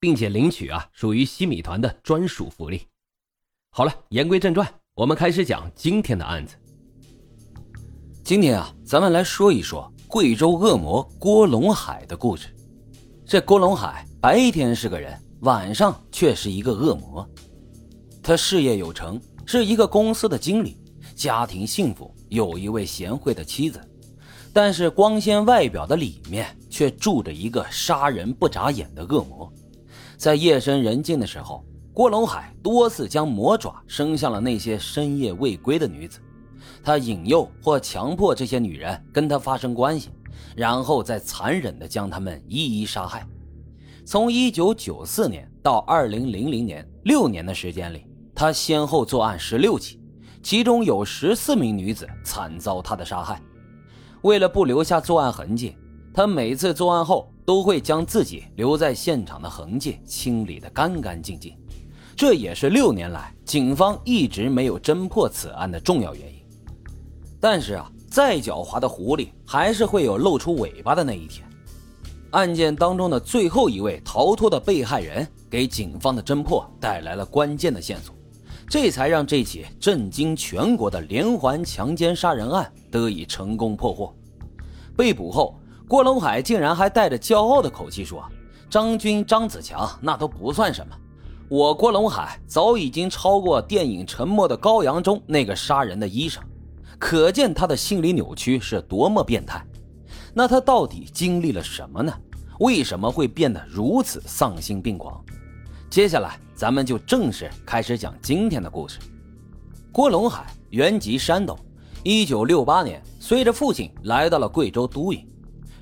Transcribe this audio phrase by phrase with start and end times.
[0.00, 2.82] 并且领取啊，属于西米团的专属福利。
[3.70, 6.56] 好了，言归正传，我们开始讲今天的案子。
[8.22, 12.48] 今天啊，咱们来说一说贵州恶魔郭龙海的故事。
[13.26, 17.28] 这郭龙海白天是个人，晚上却是一个恶魔。
[18.22, 20.76] 他事业有成，是一个公司的经理，
[21.14, 23.80] 家庭幸福，有一位贤惠的妻子。
[24.52, 29.52] 但是光鲜外表的里面，却住着一个杀人不眨眼的恶魔。
[30.18, 31.64] 在夜深人静的时候，
[31.94, 36.18] 郭龙海多次将魔爪伸向了那些深夜未归的女子，
[36.82, 40.10] 他引诱或强迫这些女人跟他发生关系，
[40.56, 43.24] 然后再残忍地将她们一一杀害。
[44.04, 48.04] 从1994年到2000年六年的时间里，
[48.34, 50.00] 他先后作案十六起，
[50.42, 53.40] 其中有十四名女子惨遭他的杀害。
[54.22, 55.76] 为了不留下作案痕迹，
[56.12, 57.30] 他每次作案后。
[57.48, 61.56] 都会将自己留在现场的痕迹清理得干干净净，
[62.14, 66.38] 这也是六年来警方一直没有侦破此案的重要原因。
[67.40, 71.42] 但是啊，再狡猾的狐狸还是会有露出尾巴的那一天。
[72.32, 78.14] 案件当中的最后一位逃脱的被害人，给警方的侦破带来了关键的线索，
[78.68, 84.14] 这才让这起震惊全国的连环强奸杀人案得以成功破获。
[84.94, 85.58] 被捕后。
[85.88, 88.22] 郭龙海竟然还带着骄傲的口气说
[88.68, 90.94] ：“张军、张子强那都不算什么，
[91.48, 96.44] 我郭龙海早已经超过电影《沉默的羔羊》中那个杀人的医生，
[96.98, 99.64] 可见他的心理扭曲是多么变态。
[100.34, 102.12] 那他到底经历了什么呢？
[102.60, 105.24] 为什么会变得如此丧心病狂？
[105.88, 108.98] 接下来咱们就正式开始讲今天的故事。
[109.90, 111.58] 郭龙海原籍山东
[112.04, 115.26] ，1968年随着父亲来到了贵州都匀。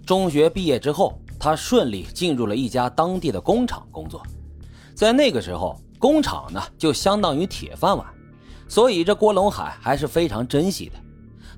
[0.07, 4.23] 中学毕业之后，他顺利进入了一家当地的工厂工作。
[4.95, 8.07] 在那个时候，工厂呢就相当于铁饭碗，
[8.69, 10.93] 所以这郭龙海还是非常珍惜的。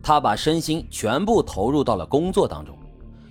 [0.02, 2.74] 他把身心全部投入到了工作当中，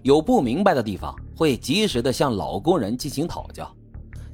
[0.04, 3.68] 有不明白的地方会及时的向老工人进行讨教。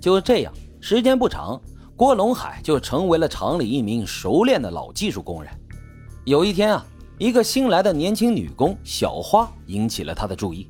[0.02, 1.62] 就这样，时间不长，
[1.96, 5.50] 郭龙海就成为了厂里一名熟练的老技术工人。
[6.26, 6.86] 有一天啊，
[7.18, 10.70] 一个新来的年轻女工小花引起了他的注意。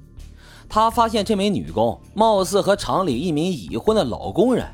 [0.67, 4.65] 他发现这名女工貌似和厂里一名已婚的老工人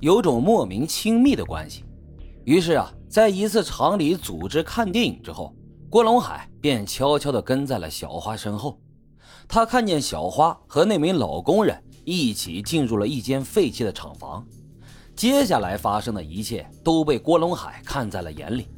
[0.00, 1.84] 有种莫名亲密的关系，
[2.44, 5.54] 于是啊，在一次厂里组织看电影之后，
[5.88, 8.78] 郭龙海便悄悄地跟在了小花身后。
[9.48, 14.44] 他看见小花和那名老工人一起进入了一间废弃的厂房，
[15.14, 18.68] 接下来发生的一切都被郭龙海看在了眼里，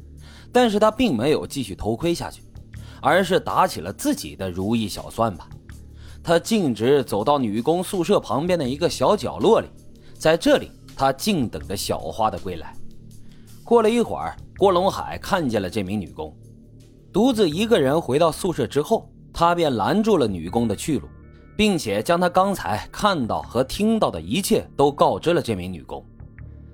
[0.51, 2.43] 但是他并没有继续偷窥下去，
[3.01, 5.49] 而是打起了自己的如意小算盘。
[6.23, 9.67] 他径直走到女工宿舍旁边的一个小角落里，
[10.13, 12.75] 在这里，他静等着小花的归来。
[13.63, 16.35] 过了一会儿，郭龙海看见了这名女工，
[17.13, 21.07] 独自一个人回到宿舍之后，他便拦住了女工的去路，
[21.55, 26.03] 并且将他刚才看到和听到的一切都告知了这名女工。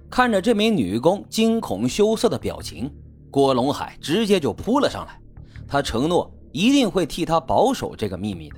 [0.09, 2.89] 看着这名女工惊恐羞涩的表情，
[3.29, 5.19] 郭龙海直接就扑了上来，
[5.67, 8.56] 他承诺一定会替她保守这个秘密的。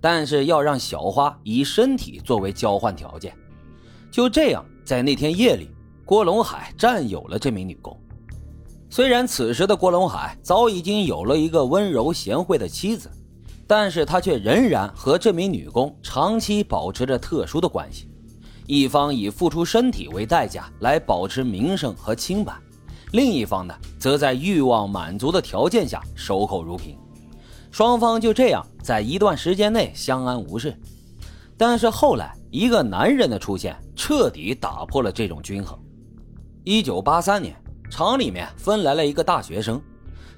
[0.00, 3.34] 但是要让小花以身体作为交换条件，
[4.10, 5.70] 就这样，在那天夜里，
[6.04, 7.98] 郭龙海占有了这名女工。
[8.88, 13.10] 虽然此时的郭龙海早已经有了一个温柔贤惠的妻子，
[13.66, 18.08] 但是他却仍然和这名女工长期保持着特殊的关系。
[18.66, 22.52] 一方以付出身体为代价来保持名声和清白，
[23.12, 26.96] 另一方呢，则在欲望满足的条件下守口如瓶。
[27.76, 30.74] 双方就这样在一段时间内相安无事，
[31.58, 35.78] 但是后来一个男人的出现彻底打破了这种均衡。
[36.64, 37.54] 一九八三年，
[37.90, 39.78] 厂里面分来了一个大学生，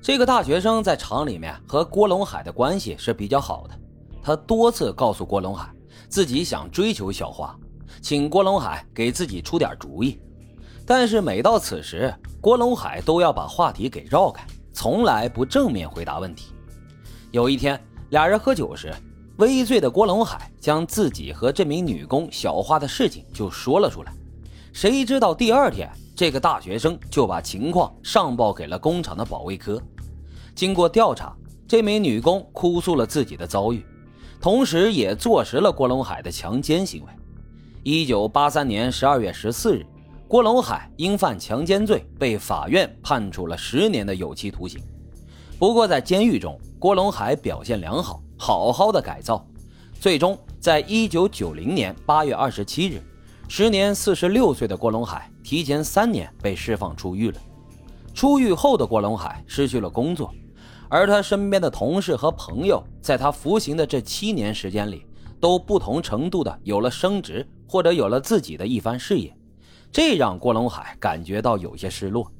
[0.03, 3.79] 这个大学生在厂里面和郭龙海的关系是比较好的，
[4.21, 5.73] 他多次告诉郭龙海
[6.09, 7.57] 自己想追求小花，
[8.03, 10.21] 请郭龙海给自己出点主意，
[10.85, 16.53] 但是每到此时，郭龙海都要把话题给绕开，从来不正面回答问题。
[17.31, 17.79] 有一天，
[18.09, 18.91] 俩人喝酒时，
[19.37, 24.13] 微醉的郭龙海将自己和这名女工小花的事情就说了出来。
[24.73, 29.79] 谁知道第二天，这个大学生就把情况上报给了工厂的保卫科。
[30.55, 31.37] 经过调查，
[31.67, 33.85] 这名女工哭诉了自己的遭遇，
[34.41, 37.09] 同时也坐实了郭龙海的强奸行为。
[37.83, 39.85] 一九八三年十二月十四日，
[40.27, 44.81] 郭龙海因犯强奸罪被法院判处了十年的有期徒刑。
[45.59, 49.45] 不过，在监狱中，郭龙海表现良好，好好的改造，
[50.01, 53.03] 最终在一九九零年八月二十七日，
[53.49, 57.41] 时年四十六岁的郭龙海提前三年被释放出狱了。
[58.15, 60.33] 出狱后的郭龙海失去了工作，
[60.89, 65.05] 而他身边的同事和朋友，在他服刑的这七年时间里，
[65.41, 67.47] 都不同程度的有了升职。
[67.71, 69.37] 或者有了自己的一番事业，
[69.93, 72.33] 这让郭龙海感觉到有些失落。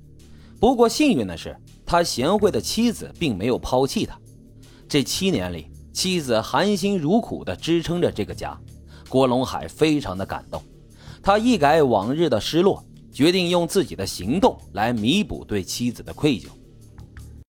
[0.59, 1.55] 不过幸运的是，
[1.89, 4.15] 他贤惠的妻子并没有抛弃他。
[4.87, 8.61] 这七年里，妻子含辛茹苦地支撑着这个家，
[9.09, 10.63] 郭龙海非常的感动。
[11.23, 16.49] 他一改往日的失落，决定用自己的行动来弥补对妻子的愧疚。